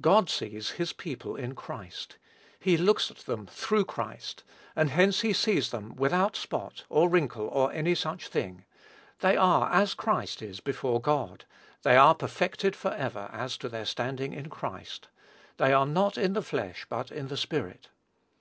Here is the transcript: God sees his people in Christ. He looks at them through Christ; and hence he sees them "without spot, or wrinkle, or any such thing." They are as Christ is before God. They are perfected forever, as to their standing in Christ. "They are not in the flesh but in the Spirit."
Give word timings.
God 0.00 0.28
sees 0.28 0.70
his 0.70 0.92
people 0.92 1.36
in 1.36 1.54
Christ. 1.54 2.18
He 2.58 2.76
looks 2.76 3.12
at 3.12 3.18
them 3.18 3.46
through 3.46 3.84
Christ; 3.84 4.42
and 4.74 4.90
hence 4.90 5.20
he 5.20 5.32
sees 5.32 5.70
them 5.70 5.94
"without 5.94 6.34
spot, 6.34 6.82
or 6.88 7.08
wrinkle, 7.08 7.46
or 7.46 7.70
any 7.70 7.94
such 7.94 8.26
thing." 8.26 8.64
They 9.20 9.36
are 9.36 9.70
as 9.70 9.94
Christ 9.94 10.42
is 10.42 10.58
before 10.58 11.00
God. 11.00 11.44
They 11.84 11.96
are 11.96 12.16
perfected 12.16 12.74
forever, 12.74 13.30
as 13.32 13.56
to 13.58 13.68
their 13.68 13.86
standing 13.86 14.32
in 14.32 14.50
Christ. 14.50 15.06
"They 15.58 15.72
are 15.72 15.86
not 15.86 16.18
in 16.18 16.32
the 16.32 16.42
flesh 16.42 16.84
but 16.90 17.12
in 17.12 17.28
the 17.28 17.36
Spirit." 17.36 17.86